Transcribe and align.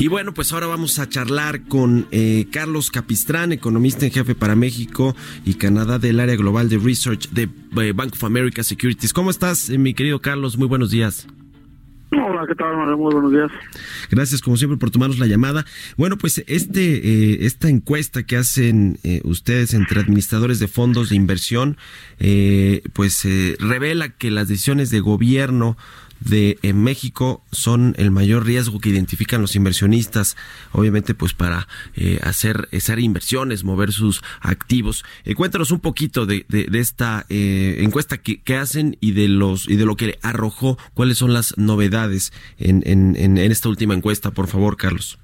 Y 0.00 0.08
bueno, 0.08 0.32
pues 0.32 0.50
ahora 0.54 0.66
vamos 0.66 0.98
a 0.98 1.10
charlar 1.10 1.64
con 1.64 2.06
eh, 2.10 2.46
Carlos 2.50 2.90
Capistrán, 2.90 3.52
economista 3.52 4.06
en 4.06 4.10
jefe 4.10 4.34
para 4.34 4.56
México 4.56 5.14
y 5.44 5.54
Canadá 5.54 5.98
del 5.98 6.20
área 6.20 6.36
global 6.36 6.70
de 6.70 6.78
research 6.78 7.28
de 7.28 7.42
eh, 7.42 7.92
Bank 7.94 8.14
of 8.14 8.24
America 8.24 8.62
Securities. 8.62 9.12
¿Cómo 9.12 9.28
estás, 9.28 9.68
eh, 9.68 9.76
mi 9.76 9.92
querido 9.92 10.18
Carlos? 10.22 10.56
Muy 10.56 10.68
buenos 10.68 10.90
días. 10.90 11.26
Hola, 12.12 12.46
¿qué 12.48 12.54
tal? 12.54 12.76
Muy 12.96 13.12
buenos 13.12 13.30
días. 13.30 13.50
Gracias, 14.10 14.40
como 14.40 14.56
siempre, 14.56 14.78
por 14.78 14.90
tomarnos 14.90 15.18
la 15.18 15.26
llamada. 15.26 15.66
Bueno, 15.98 16.16
pues 16.16 16.42
este 16.46 17.44
esta 17.44 17.68
encuesta 17.68 18.22
que 18.22 18.36
hacen 18.36 18.98
ustedes 19.24 19.74
entre 19.74 20.00
administradores 20.00 20.58
de 20.60 20.66
fondos 20.66 21.10
de 21.10 21.16
inversión, 21.16 21.76
pues 22.94 23.28
revela 23.60 24.08
que 24.08 24.30
las 24.32 24.48
decisiones 24.48 24.90
de 24.90 24.98
gobierno 24.98 25.76
de 26.20 26.58
en 26.62 26.82
México 26.82 27.42
son 27.50 27.94
el 27.98 28.10
mayor 28.10 28.44
riesgo 28.44 28.78
que 28.78 28.90
identifican 28.90 29.40
los 29.40 29.56
inversionistas, 29.56 30.36
obviamente 30.72 31.14
pues 31.14 31.34
para 31.34 31.66
eh, 31.94 32.20
hacer, 32.22 32.68
hacer 32.72 32.98
inversiones, 33.00 33.64
mover 33.64 33.92
sus 33.92 34.22
activos. 34.40 35.04
Eh, 35.24 35.34
cuéntanos 35.34 35.70
un 35.70 35.80
poquito 35.80 36.26
de, 36.26 36.46
de, 36.48 36.68
esta 36.78 37.26
eh, 37.28 37.78
encuesta 37.80 38.18
que, 38.18 38.40
que, 38.40 38.56
hacen 38.56 38.96
y 39.00 39.12
de 39.12 39.28
los 39.28 39.68
y 39.68 39.76
de 39.76 39.84
lo 39.86 39.96
que 39.96 40.18
arrojó, 40.22 40.78
cuáles 40.94 41.18
son 41.18 41.32
las 41.32 41.56
novedades 41.56 42.32
en, 42.58 42.82
en, 42.86 43.16
en 43.16 43.38
esta 43.38 43.68
última 43.68 43.94
encuesta, 43.94 44.30
por 44.30 44.46
favor, 44.46 44.76
Carlos. 44.76 45.18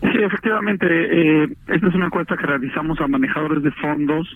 Sí, 0.00 0.18
efectivamente, 0.22 0.86
eh, 0.86 1.48
esta 1.68 1.88
es 1.88 1.94
una 1.94 2.06
encuesta 2.06 2.36
que 2.36 2.46
realizamos 2.46 3.00
a 3.00 3.08
manejadores 3.08 3.62
de 3.62 3.70
fondos 3.72 4.28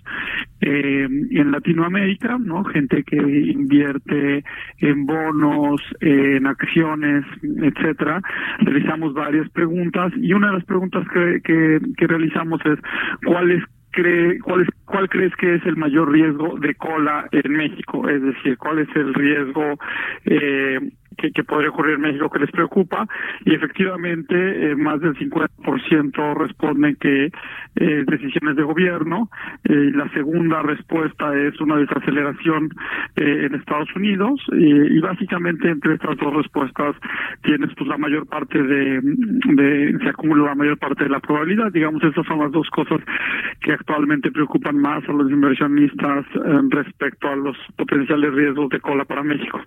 eh, 0.61 1.07
en 1.31 1.51
Latinoamérica, 1.51 2.39
¿no? 2.39 2.65
Gente 2.65 3.05
que 3.05 3.17
invierte 3.17 4.45
en 4.79 5.07
bonos, 5.07 5.81
en 6.01 6.47
acciones, 6.47 7.25
etcétera. 7.43 8.21
Realizamos 8.61 9.15
varias 9.15 9.49
preguntas 9.51 10.13
y 10.17 10.33
una 10.33 10.49
de 10.49 10.55
las 10.55 10.65
preguntas 10.65 11.07
que, 11.13 11.41
que, 11.45 12.07
realizamos 12.07 12.61
es 12.65 12.79
cuál 13.25 13.51
es 13.51 13.63
cree, 13.91 14.39
cuál, 14.41 14.63
es, 14.63 14.69
cuál 14.85 15.09
crees 15.09 15.35
que 15.37 15.57
es 15.57 15.67
el 15.67 15.77
mayor 15.77 16.11
riesgo 16.11 16.59
de 16.59 16.75
cola 16.75 17.29
en 17.33 17.53
México? 17.53 18.09
Es 18.09 18.23
decir, 18.23 18.57
¿cuál 18.57 18.81
es 18.81 18.89
el 18.97 19.15
riesgo 19.15 19.79
eh, 20.25 20.81
que, 21.19 21.31
que, 21.33 21.45
podría 21.45 21.71
ocurrir 21.71 21.97
en 21.97 22.03
México 22.03 22.31
que 22.31 22.39
les 22.39 22.51
preocupa? 22.51 23.07
Y 23.45 23.55
efectivamente, 23.55 24.71
eh, 24.71 24.77
más 24.77 25.01
del 25.01 25.15
50% 25.15 26.35
responden 26.37 26.97
que 26.97 27.31
eh, 27.77 28.05
decisiones 28.07 28.57
de 28.57 28.63
gobierno. 28.63 29.29
Eh, 29.65 29.91
la 29.95 30.09
segunda 30.11 30.63
respuesta 30.63 31.37
es 31.37 31.61
una 31.61 31.77
desaceleración 31.77 32.71
eh, 33.17 33.47
en 33.47 33.55
Estados 33.55 33.89
Unidos. 33.95 34.41
y 34.53 35.01
básicamente 35.01 35.69
entre 35.69 35.95
estas 35.95 36.17
dos 36.17 36.35
respuestas 36.35 36.97
tienes 37.43 37.71
pues 37.77 37.89
la 37.89 37.99
mayor 37.99 38.27
parte 38.27 38.63
de, 38.63 39.01
de, 39.03 39.99
se 40.03 40.09
acumula 40.09 40.47
la 40.47 40.55
mayor 40.55 40.79
parte 40.79 41.05
de 41.05 41.11
la 41.11 41.21
probabilidad. 41.21 41.73
Digamos, 41.73 42.03
esas 42.03 42.27
son 42.27 42.41
las 42.41 42.53
dos 42.53 42.69
cosas 42.71 43.01
que 43.61 43.73
actualmente 43.73 44.31
preocupan 44.31 44.77
más 44.79 45.03
a 45.09 45.13
los 45.13 45.31
inversionistas 45.31 46.27
eh, 46.35 46.61
respecto 46.71 47.29
a 47.29 47.37
los 47.37 47.57
potenciales 47.77 48.33
riesgos 48.33 48.69
de 48.71 48.81
cola 48.81 49.05
para 49.05 49.23
México. 49.23 49.61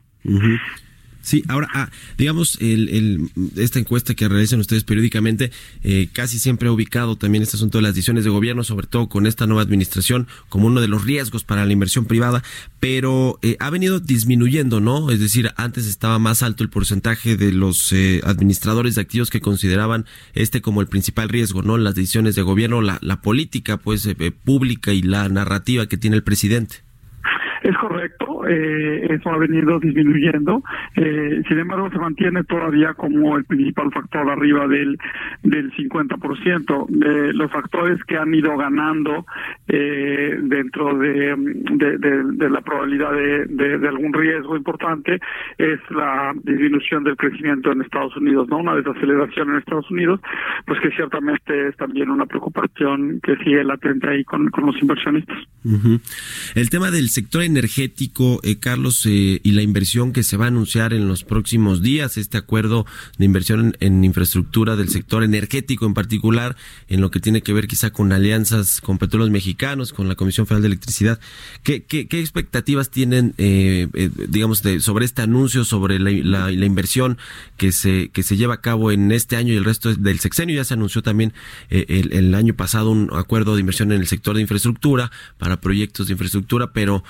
Sí, 1.21 1.43
ahora, 1.47 1.67
ah, 1.73 1.89
digamos, 2.17 2.57
el, 2.61 2.89
el, 2.89 3.29
esta 3.55 3.79
encuesta 3.79 4.15
que 4.15 4.27
realizan 4.27 4.59
ustedes 4.59 4.83
periódicamente 4.83 5.51
eh, 5.83 6.09
casi 6.11 6.39
siempre 6.39 6.67
ha 6.67 6.71
ubicado 6.71 7.15
también 7.15 7.43
este 7.43 7.57
asunto 7.57 7.77
de 7.77 7.83
las 7.83 7.93
decisiones 7.93 8.23
de 8.23 8.31
gobierno, 8.31 8.63
sobre 8.63 8.87
todo 8.87 9.07
con 9.07 9.27
esta 9.27 9.45
nueva 9.45 9.61
administración, 9.61 10.27
como 10.49 10.67
uno 10.67 10.81
de 10.81 10.87
los 10.87 11.05
riesgos 11.05 11.43
para 11.43 11.65
la 11.65 11.73
inversión 11.73 12.05
privada, 12.05 12.43
pero 12.79 13.37
eh, 13.43 13.55
ha 13.59 13.69
venido 13.69 13.99
disminuyendo, 13.99 14.79
¿no? 14.79 15.11
Es 15.11 15.19
decir, 15.19 15.51
antes 15.57 15.85
estaba 15.85 16.17
más 16.17 16.41
alto 16.41 16.63
el 16.63 16.69
porcentaje 16.69 17.38
de 17.38 17.51
los 17.51 17.93
eh, 17.93 18.21
administradores 18.23 18.95
de 18.95 19.01
activos 19.01 19.29
que 19.29 19.41
consideraban 19.41 20.05
este 20.33 20.61
como 20.61 20.81
el 20.81 20.88
principal 20.88 21.29
riesgo, 21.29 21.61
¿no? 21.61 21.77
Las 21.77 21.95
decisiones 21.95 22.35
de 22.35 22.41
gobierno, 22.41 22.81
la, 22.81 22.97
la 23.01 23.21
política, 23.21 23.77
pues, 23.77 24.07
pública 24.43 24.91
y 24.91 25.03
la 25.03 25.29
narrativa 25.29 25.85
que 25.85 25.97
tiene 25.97 26.15
el 26.15 26.23
presidente. 26.23 26.91
Es 27.61 27.77
correcto, 27.77 28.47
eh, 28.47 29.07
eso 29.13 29.29
ha 29.29 29.38
venido 29.38 29.79
disminuyendo, 29.79 30.63
eh, 30.95 31.44
sin 31.47 31.59
embargo 31.59 31.91
se 31.91 31.99
mantiene 31.99 32.44
todavía 32.44 32.95
como 32.95 33.38
el 33.38 33.45
principal 33.45 33.91
factor 33.91 34.29
arriba 34.29 34.67
del, 34.67 34.97
del 35.44 35.71
50%. 35.73 36.88
Eh, 36.89 37.33
los 37.33 37.51
factores 37.51 38.03
que 38.05 38.17
han 38.17 38.33
ido 38.33 38.57
ganando 38.57 39.25
eh, 39.67 40.39
dentro 40.41 40.97
de, 40.97 41.35
de, 41.35 41.97
de, 41.97 42.23
de, 42.33 42.50
la 42.50 42.61
probabilidad 42.61 43.11
de, 43.11 43.45
de, 43.45 43.88
algún 43.88 44.13
riesgo 44.13 44.57
importante 44.57 45.19
es 45.57 45.79
la 45.91 46.33
disminución 46.44 47.03
del 47.03 47.16
crecimiento 47.16 47.71
en 47.71 47.81
Estados 47.81 48.16
Unidos, 48.17 48.47
¿no? 48.50 48.57
Una 48.57 48.75
desaceleración 48.75 49.51
en 49.51 49.57
Estados 49.57 49.89
Unidos, 49.91 50.19
pues 50.66 50.79
que 50.79 50.89
ciertamente 50.91 51.67
es 51.67 51.77
también 51.77 52.09
una 52.09 52.25
preocupación 52.25 53.19
que 53.21 53.35
sigue 53.38 53.63
latente 53.63 54.09
ahí 54.09 54.23
con, 54.23 54.50
con 54.50 54.66
los 54.66 54.81
inversionistas. 54.81 55.38
El 56.55 56.69
tema 56.69 56.89
del 56.89 57.09
sector 57.09 57.44
energético, 57.51 58.39
eh, 58.44 58.57
Carlos, 58.57 59.06
eh, 59.06 59.39
y 59.44 59.51
la 59.51 59.62
inversión 59.62 60.13
que 60.13 60.23
se 60.23 60.38
va 60.38 60.45
a 60.45 60.47
anunciar 60.47 60.94
en 60.94 61.07
los 61.07 61.23
próximos 61.23 61.81
días, 61.81 62.17
este 62.17 62.38
acuerdo 62.38 62.85
de 63.17 63.25
inversión 63.25 63.75
en, 63.79 64.03
infraestructura 64.03 64.75
del 64.75 64.89
sector 64.89 65.23
energético 65.23 65.85
en 65.85 65.94
particular, 65.94 66.56
en 66.88 67.01
lo 67.01 67.12
que 67.12 67.19
tiene 67.19 67.41
que 67.41 67.53
ver 67.53 67.67
quizá 67.67 67.91
con 67.91 68.12
alianzas 68.12 68.81
con 68.81 68.97
petróleos 68.97 69.29
mexicanos, 69.29 69.94
con 69.94 70.07
la 70.07 70.16
Comisión 70.16 70.47
Federal 70.47 70.63
de 70.63 70.67
Electricidad. 70.67 71.19
¿Qué, 71.63 71.84
qué, 71.84 72.07
qué 72.07 72.19
expectativas 72.19 72.89
tienen, 72.89 73.34
eh, 73.38 73.88
eh 73.94 74.09
digamos, 74.28 74.63
de, 74.63 74.79
sobre 74.79 75.06
este 75.06 75.22
anuncio, 75.22 75.63
sobre 75.66 76.00
la, 76.00 76.51
inversión 76.51 77.18
que 77.57 77.72
se, 77.72 78.09
que 78.09 78.23
se 78.23 78.38
lleva 78.38 78.56
a 78.56 78.62
cabo 78.62 78.91
en 78.91 79.12
este 79.12 79.35
año 79.35 79.53
y 79.53 79.57
el 79.57 79.66
resto 79.66 79.94
del 79.94 80.19
sexenio? 80.19 80.56
Ya 80.56 80.63
se 80.63 80.73
anunció 80.73 81.01
también 81.01 81.33
eh, 81.69 81.85
el, 81.88 82.13
el 82.13 82.35
año 82.35 82.56
pasado 82.56 82.91
un 82.91 83.09
acuerdo 83.13 83.56
de 83.56 83.62
inversión 83.62 83.91
en 83.91 84.01
el 84.01 84.07
sector 84.07 84.35
de 84.35 84.41
infraestructura 84.41 85.12
para 85.38 85.62
proyectos 85.62 86.07
de 86.07 86.13
infraestructura, 86.13 86.73
pero 86.73 87.03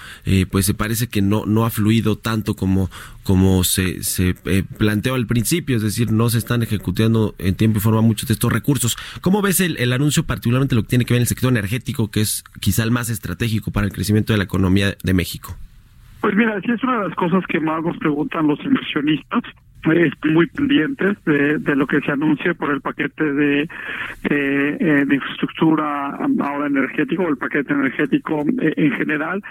pues 0.49 0.65
se 0.65 0.73
parece 0.73 1.07
que 1.07 1.21
no, 1.21 1.45
no 1.45 1.65
ha 1.65 1.69
fluido 1.69 2.17
tanto 2.17 2.55
como, 2.55 2.89
como 3.23 3.63
se, 3.63 4.03
se 4.03 4.35
eh, 4.45 4.63
planteó 4.77 5.15
al 5.15 5.27
principio, 5.27 5.77
es 5.77 5.83
decir, 5.83 6.11
no 6.11 6.29
se 6.29 6.37
están 6.37 6.63
ejecutando 6.63 7.35
en 7.37 7.55
tiempo 7.55 7.79
y 7.79 7.81
forma 7.81 8.01
muchos 8.01 8.27
de 8.27 8.33
estos 8.33 8.51
recursos. 8.51 8.97
¿Cómo 9.21 9.41
ves 9.41 9.59
el, 9.59 9.77
el 9.77 9.93
anuncio, 9.93 10.23
particularmente 10.23 10.75
lo 10.75 10.83
que 10.83 10.89
tiene 10.89 11.05
que 11.05 11.13
ver 11.13 11.19
en 11.19 11.23
el 11.23 11.27
sector 11.27 11.51
energético, 11.51 12.09
que 12.09 12.21
es 12.21 12.43
quizá 12.59 12.83
el 12.83 12.91
más 12.91 13.09
estratégico 13.09 13.71
para 13.71 13.87
el 13.87 13.93
crecimiento 13.93 14.33
de 14.33 14.37
la 14.37 14.45
economía 14.45 14.95
de 15.03 15.13
México? 15.13 15.55
Pues 16.21 16.35
mira, 16.35 16.59
sí 16.61 16.71
es 16.71 16.83
una 16.83 17.01
de 17.01 17.09
las 17.09 17.17
cosas 17.17 17.43
que 17.47 17.59
más 17.59 17.83
nos 17.83 17.97
preguntan 17.97 18.47
los 18.47 18.59
inversionistas 18.63 19.43
es 19.83 20.13
muy 20.31 20.47
pendientes 20.47 21.23
de, 21.25 21.57
de, 21.57 21.75
lo 21.75 21.87
que 21.87 22.01
se 22.01 22.11
anuncie 22.11 22.53
por 22.53 22.71
el 22.71 22.81
paquete 22.81 23.33
de, 23.33 23.69
eh, 24.29 25.05
de 25.07 25.15
infraestructura 25.15 26.17
ahora 26.39 26.67
energético, 26.67 27.27
el 27.27 27.37
paquete 27.37 27.73
energético 27.73 28.41
eh, 28.61 28.73
en 28.77 28.91
general. 28.91 29.41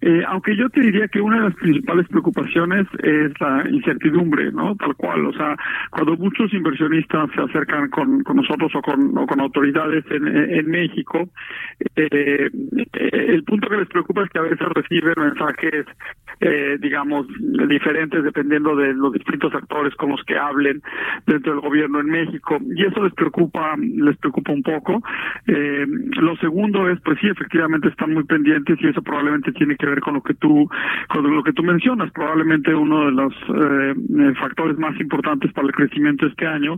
Eh, 0.00 0.22
aunque 0.28 0.56
yo 0.56 0.68
te 0.70 0.80
diría 0.80 1.08
que 1.08 1.20
una 1.20 1.38
de 1.38 1.44
las 1.44 1.54
principales 1.56 2.06
preocupaciones 2.08 2.86
es 3.02 3.32
la 3.40 3.64
incertidumbre, 3.68 4.52
¿no? 4.52 4.76
Tal 4.76 4.94
cual, 4.94 5.26
o 5.26 5.32
sea, 5.32 5.56
cuando 5.90 6.16
muchos 6.16 6.52
inversionistas 6.54 7.30
se 7.34 7.42
acercan 7.42 7.90
con, 7.90 8.22
con 8.22 8.36
nosotros 8.36 8.72
o 8.74 8.82
con, 8.82 9.16
o 9.18 9.26
con 9.26 9.40
autoridades 9.40 10.04
en, 10.10 10.26
en 10.28 10.70
México, 10.70 11.28
eh, 11.96 12.48
el 12.92 13.44
punto 13.44 13.68
que 13.68 13.76
les 13.76 13.88
preocupa 13.88 14.22
es 14.22 14.30
que 14.30 14.38
a 14.38 14.42
veces 14.42 14.68
reciben 14.74 15.14
mensajes 15.16 15.86
eh, 16.40 16.78
digamos, 16.80 17.26
diferentes 17.68 18.24
dependiendo 18.24 18.74
de 18.74 18.94
los 18.94 19.12
distintos 19.12 19.54
actores 19.54 19.94
con 19.96 20.10
los 20.10 20.22
que 20.24 20.38
hablen 20.38 20.82
dentro 21.26 21.52
del 21.52 21.60
gobierno 21.60 22.00
en 22.00 22.06
México. 22.06 22.58
Y 22.74 22.84
eso 22.84 23.04
les 23.04 23.14
preocupa, 23.14 23.76
les 23.76 24.16
preocupa 24.18 24.52
un 24.52 24.62
poco. 24.62 25.02
Eh, 25.46 25.86
lo 26.20 26.36
segundo 26.36 26.88
es, 26.88 27.00
pues 27.02 27.18
sí, 27.20 27.28
efectivamente 27.28 27.88
están 27.88 28.14
muy 28.14 28.24
pendientes 28.24 28.78
y 28.80 28.88
eso 28.88 29.02
probablemente 29.02 29.52
tiene 29.52 29.76
que 29.76 29.86
ver 29.86 30.00
con 30.00 30.14
lo 30.14 30.22
que 30.22 30.34
tú, 30.34 30.68
con 31.08 31.34
lo 31.34 31.42
que 31.42 31.52
tú 31.52 31.62
mencionas. 31.62 32.10
Probablemente 32.12 32.74
uno 32.74 33.06
de 33.06 33.12
los 33.12 33.34
eh, 33.34 34.34
factores 34.40 34.78
más 34.78 34.98
importantes 35.00 35.52
para 35.52 35.66
el 35.66 35.74
crecimiento 35.74 36.26
este 36.26 36.46
año 36.46 36.76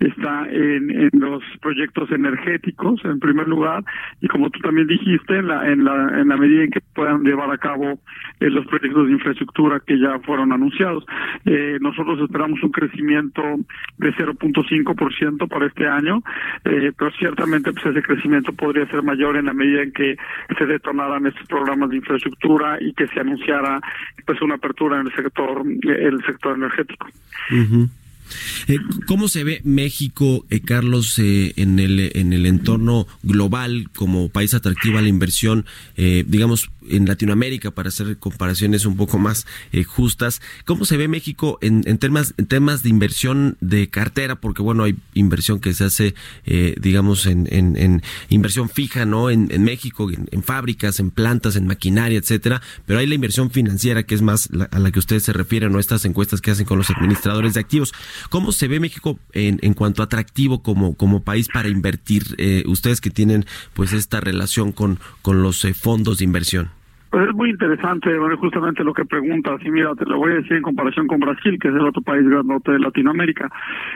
está 0.00 0.46
en, 0.50 0.90
en 0.90 1.10
los 1.12 1.42
proyectos 1.60 2.10
energéticos, 2.10 3.04
en 3.04 3.20
primer 3.20 3.48
lugar, 3.48 3.84
y 4.20 4.28
como 4.28 4.50
tú 4.50 4.60
también 4.60 4.86
dijiste, 4.86 5.38
en 5.38 5.48
la, 5.48 5.70
en 5.70 5.84
la, 5.84 6.20
en 6.20 6.28
la 6.28 6.36
medida 6.36 6.64
en 6.64 6.70
que 6.70 6.80
puedan 6.94 7.22
llevar 7.22 7.50
a 7.50 7.58
cabo 7.58 7.98
eh, 8.40 8.50
los 8.50 8.66
proyectos 8.66 9.03
de 9.06 9.12
infraestructura 9.12 9.80
que 9.80 9.98
ya 9.98 10.18
fueron 10.20 10.52
anunciados. 10.52 11.04
Eh, 11.44 11.78
nosotros 11.80 12.20
esperamos 12.20 12.62
un 12.62 12.70
crecimiento 12.70 13.42
de 13.98 14.12
0.5% 14.14 15.48
para 15.48 15.66
este 15.66 15.86
año, 15.86 16.22
eh, 16.64 16.92
pero 16.96 17.10
ciertamente 17.18 17.72
pues 17.72 17.86
ese 17.86 18.02
crecimiento 18.02 18.52
podría 18.52 18.86
ser 18.86 19.02
mayor 19.02 19.36
en 19.36 19.46
la 19.46 19.54
medida 19.54 19.82
en 19.82 19.92
que 19.92 20.16
se 20.58 20.66
detonaran 20.66 21.26
estos 21.26 21.46
programas 21.46 21.90
de 21.90 21.96
infraestructura 21.96 22.78
y 22.80 22.92
que 22.94 23.06
se 23.08 23.20
anunciara 23.20 23.80
pues 24.26 24.40
una 24.42 24.54
apertura 24.56 25.00
en 25.00 25.06
el 25.06 25.14
sector 25.14 25.62
el 25.84 26.24
sector 26.24 26.56
energético. 26.56 27.08
Eh, 28.68 28.78
¿Cómo 29.06 29.28
se 29.28 29.44
ve 29.44 29.60
México, 29.64 30.46
eh, 30.50 30.60
Carlos, 30.60 31.18
eh, 31.18 31.52
en, 31.56 31.78
el, 31.78 32.12
en 32.14 32.32
el 32.32 32.46
entorno 32.46 33.06
global 33.22 33.90
como 33.94 34.28
país 34.28 34.54
atractivo 34.54 34.98
a 34.98 35.02
la 35.02 35.08
inversión, 35.08 35.66
digamos, 35.96 36.70
en 36.88 37.06
Latinoamérica, 37.06 37.70
para 37.70 37.88
hacer 37.88 38.18
comparaciones 38.18 38.84
un 38.84 38.96
poco 38.96 39.18
más 39.18 39.46
justas? 39.86 40.40
¿Cómo 40.64 40.84
se 40.84 40.96
ve 40.96 41.08
México 41.08 41.58
en, 41.60 41.82
temas, 41.98 42.34
en 42.36 42.46
temas 42.46 42.82
de 42.82 42.88
inversión 42.88 43.56
de 43.60 43.88
cartera? 43.88 44.40
Porque, 44.40 44.62
bueno, 44.62 44.84
hay 44.84 44.96
inversión 45.14 45.60
que 45.60 45.72
se 45.74 45.84
hace, 45.84 46.14
digamos, 46.80 47.26
en, 47.26 47.48
en, 47.50 48.02
inversión 48.28 48.68
fija, 48.68 49.06
¿no? 49.06 49.30
En, 49.30 49.62
México, 49.62 50.10
en, 50.10 50.42
fábricas, 50.42 51.00
en 51.00 51.10
plantas, 51.10 51.56
en 51.56 51.66
maquinaria, 51.66 52.18
etcétera, 52.18 52.60
pero 52.86 52.98
hay 52.98 53.06
la 53.06 53.14
inversión 53.14 53.50
financiera 53.50 54.02
que 54.02 54.14
es 54.14 54.22
más 54.22 54.48
a 54.70 54.78
la 54.78 54.90
que 54.90 54.98
ustedes 54.98 55.22
se 55.22 55.32
refieren, 55.32 55.72
¿no? 55.72 55.78
Estas 55.78 56.04
encuestas 56.04 56.40
que 56.40 56.50
hacen 56.50 56.66
con 56.66 56.78
los 56.78 56.90
administradores 56.90 57.54
de 57.54 57.60
activos. 57.60 57.92
¿Cómo 58.30 58.52
se 58.52 58.68
ve 58.68 58.80
México 58.80 59.18
en, 59.32 59.58
en 59.62 59.74
cuanto 59.74 60.02
atractivo 60.02 60.62
como, 60.62 60.94
como 60.94 61.22
país 61.22 61.48
para 61.52 61.68
invertir? 61.68 62.34
Eh, 62.38 62.64
ustedes 62.66 63.00
que 63.00 63.10
tienen 63.10 63.46
pues 63.74 63.92
esta 63.92 64.20
relación 64.20 64.72
con, 64.72 64.98
con 65.22 65.42
los 65.42 65.64
eh, 65.64 65.74
fondos 65.74 66.18
de 66.18 66.24
inversión. 66.24 66.70
Pues 67.14 67.28
es 67.28 67.34
muy 67.36 67.50
interesante, 67.50 68.10
justamente 68.40 68.82
lo 68.82 68.92
que 68.92 69.04
preguntas, 69.04 69.60
y 69.64 69.70
mira, 69.70 69.94
te 69.94 70.04
lo 70.04 70.18
voy 70.18 70.32
a 70.32 70.34
decir 70.34 70.54
en 70.54 70.62
comparación 70.62 71.06
con 71.06 71.20
Brasil, 71.20 71.56
que 71.60 71.68
es 71.68 71.74
el 71.74 71.86
otro 71.86 72.02
país 72.02 72.28
grandote 72.28 72.72
de 72.72 72.80
Latinoamérica. 72.80 73.48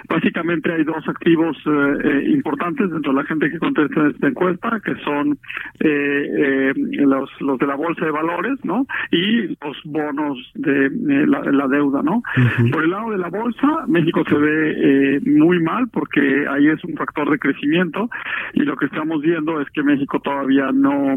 Básicamente 0.08 0.72
hay 0.72 0.84
dos 0.84 1.02
activos 1.08 1.56
eh, 1.66 1.98
eh, 2.04 2.30
importantes 2.30 2.88
dentro 2.88 3.10
de 3.10 3.20
la 3.20 3.24
gente 3.24 3.50
que 3.50 3.58
contesta 3.58 4.06
esta 4.06 4.28
encuesta, 4.28 4.80
que 4.84 4.94
son 5.02 5.36
eh, 5.80 6.72
los, 6.76 7.28
los 7.40 7.58
de 7.58 7.66
la 7.66 7.74
bolsa 7.74 8.04
de 8.04 8.12
valores, 8.12 8.56
¿no? 8.62 8.86
Y 9.10 9.48
los 9.48 9.76
bonos 9.84 10.38
de 10.54 10.88
la, 11.26 11.66
deuda, 11.66 12.04
¿no? 12.04 12.22
Por 12.70 12.84
el 12.84 12.90
lado 12.90 13.10
de 13.10 13.18
la 13.18 13.30
bolsa, 13.30 13.84
México 13.88 14.22
se 14.28 14.36
ve 14.36 15.20
muy 15.26 15.60
mal 15.60 15.88
porque 15.88 16.46
ahí 16.48 16.68
es 16.68 16.84
un 16.84 16.94
factor 16.94 17.28
de 17.28 17.38
crecimiento 17.40 18.08
y 18.54 18.60
lo 18.60 18.76
que 18.76 18.86
estamos 18.86 19.20
viendo 19.22 19.60
es 19.60 19.68
que 19.70 19.82
México 19.82 20.20
todavía 20.20 20.70
no, 20.72 21.16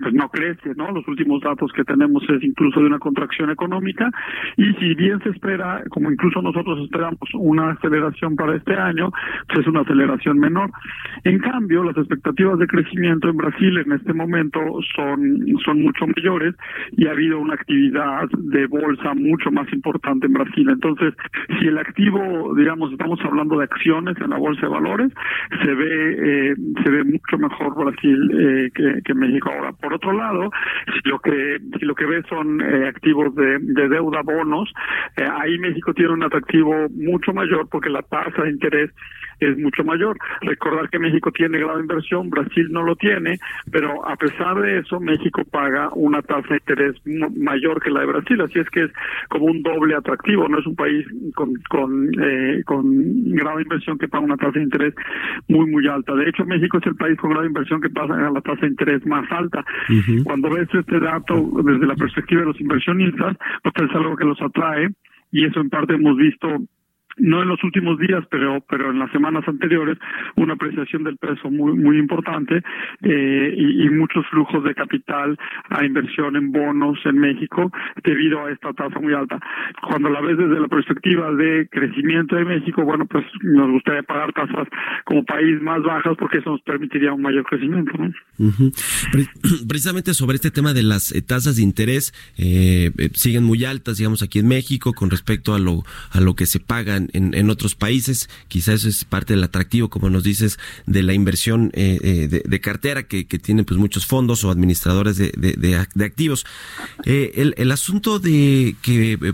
pues 0.00 0.12
no 0.12 0.28
crece 0.28 0.39
¿no? 0.76 0.90
Los 0.90 1.06
últimos 1.08 1.40
datos 1.42 1.72
que 1.72 1.84
tenemos 1.84 2.22
es 2.28 2.42
incluso 2.42 2.80
de 2.80 2.86
una 2.86 2.98
contracción 2.98 3.50
económica 3.50 4.10
y 4.56 4.72
si 4.74 4.94
bien 4.94 5.20
se 5.22 5.30
espera, 5.30 5.82
como 5.90 6.10
incluso 6.10 6.40
nosotros 6.42 6.80
esperamos 6.84 7.18
una 7.34 7.70
aceleración 7.72 8.36
para 8.36 8.56
este 8.56 8.74
año, 8.74 9.10
pues 9.48 9.60
es 9.60 9.66
una 9.66 9.80
aceleración 9.80 10.38
menor. 10.38 10.70
En 11.24 11.38
cambio, 11.38 11.84
las 11.84 11.96
expectativas 11.96 12.58
de 12.58 12.66
crecimiento 12.66 13.28
en 13.28 13.36
Brasil 13.36 13.78
en 13.78 13.92
este 13.92 14.12
momento 14.12 14.60
son, 14.94 15.44
son 15.64 15.82
mucho 15.82 16.06
mayores 16.06 16.54
y 16.92 17.06
ha 17.06 17.12
habido 17.12 17.38
una 17.38 17.54
actividad 17.54 18.28
de 18.30 18.66
bolsa 18.66 19.14
mucho 19.14 19.50
más 19.50 19.70
importante 19.72 20.26
en 20.26 20.32
Brasil. 20.32 20.68
Entonces, 20.70 21.14
si 21.58 21.66
el 21.66 21.78
activo, 21.78 22.54
digamos, 22.54 22.92
estamos 22.92 23.18
hablando 23.24 23.58
de 23.58 23.64
acciones 23.64 24.16
en 24.20 24.30
la 24.30 24.38
bolsa 24.38 24.62
de 24.62 24.68
valores, 24.68 25.12
se 25.62 25.74
ve, 25.74 26.50
eh, 26.50 26.54
se 26.82 26.90
ve 26.90 27.04
mucho 27.04 27.38
mejor 27.38 27.74
Brasil 27.84 28.30
eh, 28.38 28.70
que 29.04 29.14
México 29.14 29.50
ahora. 29.50 29.72
Por 29.72 29.94
otro 29.94 30.12
lado, 30.12 30.29
lo 30.32 31.18
que 31.18 31.58
si 31.78 31.84
lo 31.84 31.94
que 31.94 32.06
ves 32.06 32.24
son 32.28 32.60
eh, 32.60 32.88
activos 32.88 33.34
de, 33.34 33.58
deuda, 33.88 34.22
bonos, 34.22 34.72
eh, 35.16 35.24
ahí 35.40 35.58
México 35.58 35.92
tiene 35.94 36.12
un 36.12 36.22
atractivo 36.22 36.88
mucho 36.90 37.32
mayor 37.32 37.68
porque 37.68 37.90
la 37.90 38.02
tasa 38.02 38.42
de 38.42 38.50
interés 38.50 38.90
es 39.40 39.58
mucho 39.58 39.84
mayor. 39.84 40.16
Recordar 40.42 40.88
que 40.90 40.98
México 40.98 41.30
tiene 41.32 41.58
grado 41.58 41.76
de 41.76 41.82
inversión, 41.82 42.30
Brasil 42.30 42.68
no 42.70 42.82
lo 42.82 42.96
tiene, 42.96 43.38
pero 43.70 44.06
a 44.06 44.16
pesar 44.16 44.60
de 44.60 44.78
eso, 44.78 45.00
México 45.00 45.42
paga 45.50 45.90
una 45.94 46.22
tasa 46.22 46.48
de 46.48 46.56
interés 46.56 46.96
mayor 47.36 47.82
que 47.82 47.90
la 47.90 48.00
de 48.00 48.06
Brasil, 48.06 48.40
así 48.40 48.58
es 48.58 48.68
que 48.70 48.84
es 48.84 48.92
como 49.28 49.46
un 49.46 49.62
doble 49.62 49.94
atractivo, 49.94 50.48
no 50.48 50.58
es 50.58 50.66
un 50.66 50.76
país 50.76 51.06
con, 51.34 51.54
con, 51.68 52.10
eh, 52.20 52.62
con 52.64 52.84
grado 53.32 53.56
de 53.56 53.62
inversión 53.62 53.98
que 53.98 54.08
paga 54.08 54.24
una 54.24 54.36
tasa 54.36 54.52
de 54.52 54.64
interés 54.64 54.94
muy, 55.48 55.70
muy 55.70 55.86
alta. 55.86 56.14
De 56.14 56.28
hecho, 56.28 56.44
México 56.44 56.78
es 56.78 56.86
el 56.86 56.96
país 56.96 57.18
con 57.18 57.30
grado 57.30 57.42
de 57.42 57.48
inversión 57.48 57.80
que 57.80 57.90
paga 57.90 58.30
la 58.30 58.40
tasa 58.40 58.60
de 58.62 58.68
interés 58.68 59.04
más 59.06 59.30
alta. 59.30 59.64
Cuando 60.24 60.50
ves 60.50 60.68
este 60.72 61.00
dato 61.00 61.50
desde 61.64 61.86
la 61.86 61.94
perspectiva 61.94 62.40
de 62.42 62.46
los 62.48 62.60
inversionistas, 62.60 63.36
pues 63.62 63.74
es 63.76 63.96
algo 63.96 64.16
que 64.16 64.24
los 64.24 64.40
atrae 64.40 64.88
y 65.32 65.44
eso 65.44 65.60
en 65.60 65.70
parte 65.70 65.94
hemos 65.94 66.16
visto 66.16 66.48
no 67.20 67.42
en 67.42 67.48
los 67.48 67.62
últimos 67.62 67.98
días, 67.98 68.24
pero 68.30 68.64
pero 68.68 68.90
en 68.90 68.98
las 68.98 69.10
semanas 69.12 69.44
anteriores, 69.46 69.98
una 70.36 70.54
apreciación 70.54 71.04
del 71.04 71.16
peso 71.16 71.50
muy 71.50 71.74
muy 71.74 71.98
importante 71.98 72.62
eh, 73.02 73.54
y, 73.56 73.90
muchos 73.90 74.24
flujos 74.30 74.64
de 74.64 74.74
capital 74.74 75.36
a 75.68 75.84
inversión 75.84 76.36
en 76.36 76.52
bonos 76.52 76.98
en 77.04 77.18
México 77.18 77.70
debido 78.02 78.46
a 78.46 78.50
esta 78.50 78.72
tasa 78.72 78.98
muy 78.98 79.12
alta. 79.12 79.38
Cuando 79.82 80.08
la 80.08 80.20
ves 80.20 80.38
desde 80.38 80.60
la 80.60 80.68
perspectiva 80.68 81.32
de 81.34 81.68
crecimiento 81.70 82.36
de 82.36 82.44
México, 82.44 82.82
bueno, 82.84 83.04
pues 83.06 83.24
nos 83.42 83.70
gustaría 83.70 84.02
pagar 84.04 84.32
tasas 84.32 84.68
como 85.04 85.24
país 85.24 85.60
más 85.60 85.82
bajas 85.82 86.16
porque 86.18 86.38
eso 86.38 86.50
nos 86.50 86.62
permitiría 86.62 87.12
un 87.12 87.20
mayor 87.20 87.44
crecimiento. 87.44 87.92
¿no? 87.98 88.10
Precisamente 89.68 90.14
sobre 90.14 90.36
este 90.36 90.50
tema 90.50 90.72
de 90.72 90.82
las 90.82 91.12
eh, 91.12 91.20
tasas 91.20 91.56
de 91.56 91.62
interés, 91.62 92.14
eh, 92.38 92.90
siguen 93.12 93.44
muy 93.44 93.64
altas, 93.64 93.98
digamos, 93.98 94.22
aquí 94.22 94.38
en 94.38 94.48
México 94.48 94.92
con 94.94 95.10
respecto 95.10 95.54
a 95.54 95.58
lo, 95.58 95.82
a 96.12 96.20
lo 96.20 96.34
que 96.34 96.46
se 96.46 96.60
pagan 96.60 97.09
en, 97.12 97.50
otros 97.50 97.74
países. 97.74 98.28
Quizás 98.48 98.80
eso 98.80 98.88
es 98.88 99.04
parte 99.04 99.34
del 99.34 99.44
atractivo, 99.44 99.88
como 99.88 100.10
nos 100.10 100.22
dices, 100.22 100.58
de 100.86 101.02
la 101.02 101.14
inversión 101.14 101.70
eh, 101.74 101.98
eh 102.02 102.42
de, 102.44 102.60
cartera 102.60 103.04
que, 103.04 103.26
que 103.26 103.38
tienen 103.38 103.64
pues 103.64 103.78
muchos 103.78 104.06
fondos 104.06 104.44
o 104.44 104.50
administradores 104.50 105.16
de, 105.16 105.30
de, 105.32 106.04
activos. 106.04 106.46
Eh, 107.04 107.32
el, 107.36 107.54
el 107.56 107.72
asunto 107.72 108.18
de 108.18 108.76
que 108.82 109.12
eh, 109.12 109.32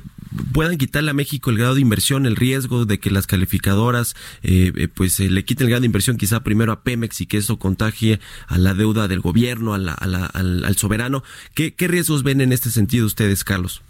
puedan 0.52 0.78
quitarle 0.78 1.10
a 1.10 1.14
México 1.14 1.50
el 1.50 1.58
grado 1.58 1.74
de 1.74 1.80
inversión, 1.80 2.26
el 2.26 2.36
riesgo 2.36 2.84
de 2.84 2.98
que 2.98 3.10
las 3.10 3.26
calificadoras 3.26 4.14
eh, 4.42 4.88
pues 4.94 5.18
le 5.18 5.44
quiten 5.44 5.66
el 5.66 5.70
grado 5.70 5.80
de 5.80 5.86
inversión 5.86 6.16
quizá 6.16 6.42
primero 6.42 6.72
a 6.72 6.82
Pemex 6.82 7.20
y 7.20 7.26
que 7.26 7.38
eso 7.38 7.58
contagie 7.58 8.20
a 8.46 8.58
la 8.58 8.74
deuda 8.74 9.08
del 9.08 9.20
gobierno, 9.20 9.74
a 9.74 9.78
la, 9.78 9.92
a 9.92 10.06
la, 10.06 10.26
al, 10.26 10.64
al, 10.64 10.76
soberano. 10.76 11.22
¿Qué, 11.54 11.74
¿Qué 11.74 11.88
riesgos 11.88 12.22
ven 12.22 12.40
en 12.40 12.52
este 12.52 12.70
sentido 12.70 13.06
ustedes, 13.06 13.44
Carlos? 13.44 13.82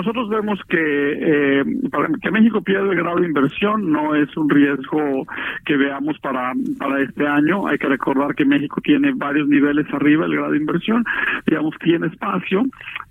Nosotros 0.00 0.30
vemos 0.30 0.58
que 0.66 0.78
eh, 0.80 1.64
que 2.22 2.30
México 2.30 2.62
pierda 2.62 2.90
el 2.90 2.96
grado 2.96 3.18
de 3.18 3.26
inversión 3.26 3.92
no 3.92 4.14
es 4.14 4.34
un 4.34 4.48
riesgo 4.48 5.26
que 5.66 5.76
veamos 5.76 6.18
para 6.20 6.54
para 6.78 7.02
este 7.02 7.26
año. 7.26 7.66
Hay 7.66 7.76
que 7.76 7.86
recordar 7.86 8.34
que 8.34 8.46
México 8.46 8.80
tiene 8.80 9.12
varios 9.14 9.46
niveles 9.46 9.86
arriba 9.92 10.24
el 10.24 10.36
grado 10.36 10.52
de 10.52 10.56
inversión, 10.56 11.04
digamos 11.46 11.74
tiene 11.84 12.06
espacio. 12.06 12.62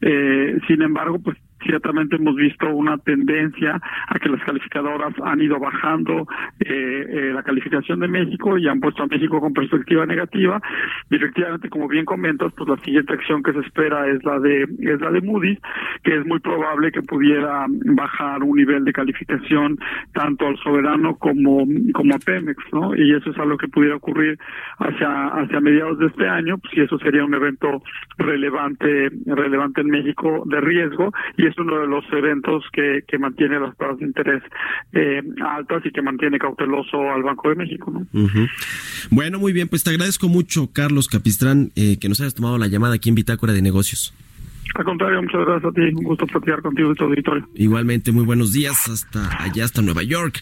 Eh, 0.02 0.58
sin 0.68 0.82
embargo, 0.82 1.20
pues 1.20 1.38
ciertamente 1.64 2.16
hemos 2.16 2.36
visto 2.36 2.70
una 2.70 2.98
tendencia 2.98 3.80
a 4.08 4.20
que 4.20 4.30
las 4.30 4.44
calificadoras 4.44 5.14
han 5.24 5.42
ido 5.42 5.60
bajando 5.60 6.28
eh, 6.60 7.06
eh, 7.10 7.32
la 7.34 7.44
calificación 7.44 8.00
de 8.00 8.08
México 8.08 8.58
y 8.58 8.68
han 8.68 8.80
puesto 8.80 9.04
a 9.04 9.08
México 9.08 9.40
con 9.40 9.54
perspectiva 9.54 10.06
negativa. 10.06 10.62
Y 11.10 11.16
efectivamente 11.16 11.70
como 11.70 11.88
bien 11.88 12.06
comentas 12.06 12.52
pues 12.56 12.70
la 12.70 12.78
siguiente 12.78 13.14
acción 13.14 13.44
que 13.44 13.54
se 13.54 13.60
espera 13.60 14.08
es 14.08 14.24
la 14.24 14.40
de 14.40 14.64
es 14.64 15.02
la 15.02 15.12
de 15.12 15.22
Moody's 15.22 15.60
que 16.04 16.18
es 16.18 16.26
muy 16.26 16.40
probable 16.40 16.92
que 16.92 17.02
pudiera 17.02 17.66
bajar 17.70 18.44
un 18.44 18.56
nivel 18.56 18.86
de 18.86 18.94
calificación 18.94 19.78
tanto 20.14 20.48
al 20.48 20.58
soberano 20.58 21.16
como 21.16 21.66
como 21.94 22.16
a 22.16 22.20
Pemex 22.20 22.58
no 22.74 22.96
y 22.96 23.16
eso 23.16 23.32
es 23.32 23.38
algo 23.38 23.58
que 23.58 23.68
pudiera 23.68 23.96
ocurrir 23.96 24.38
hacia 24.80 25.28
hacia 25.28 25.60
mediados 25.60 26.00
de 26.00 26.08
este 26.08 26.28
año 26.28 26.58
pues 26.58 26.74
y 26.78 26.82
eso 26.82 26.98
sería 27.00 27.26
un 27.26 27.34
evento 27.34 27.82
relevante 28.18 29.10
relevante 29.26 29.82
en 29.82 29.88
México 29.88 30.44
de 30.46 30.62
riesgo 30.62 31.12
y 31.38 31.48
es 31.50 31.58
uno 31.58 31.80
de 31.80 31.88
los 31.88 32.04
eventos 32.12 32.64
que, 32.72 33.04
que 33.08 33.18
mantiene 33.18 33.60
las 33.60 33.76
tasas 33.78 34.00
de 34.00 34.06
interés 34.06 34.44
eh, 34.94 35.22
altas 35.46 35.86
y 35.86 35.92
que 35.92 36.02
mantiene 36.02 36.40
cauteloso 36.40 37.12
al 37.12 37.24
Banco 37.24 37.50
de 37.50 37.56
México. 37.56 37.92
¿no? 37.92 38.08
Bueno, 39.10 39.40
muy 39.40 39.54
bien, 39.54 39.68
pues 39.68 39.84
te 39.84 39.90
agradezco 39.90 40.28
mucho, 40.28 40.72
Carlos 40.72 41.08
Capistrán, 41.08 41.72
eh, 41.76 41.98
que 42.00 42.10
nos 42.10 42.20
hayas 42.22 42.36
tomado 42.36 42.58
la 42.58 42.68
llamada 42.68 42.96
aquí 42.96 43.10
en 43.10 43.16
Bitácora 43.16 43.54
de 43.54 43.62
Negocios. 43.62 44.14
Al 44.76 44.86
contrario, 44.86 45.22
muchas 45.22 45.42
gracias 45.46 45.72
a 45.72 45.74
ti. 45.74 45.82
Un 45.82 46.04
gusto 46.04 46.28
platicar 46.28 46.62
contigo 46.62 46.92
y 46.92 46.96
tu 46.96 47.04
auditorio. 47.06 47.48
Igualmente, 47.56 48.12
muy 48.12 48.26
buenos 48.26 48.54
días. 48.54 48.88
Hasta 48.88 49.44
allá, 49.44 49.66
hasta 49.66 49.82
Nueva 49.82 50.04
York. 50.04 50.42